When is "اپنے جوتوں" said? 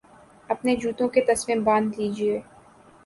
0.49-1.07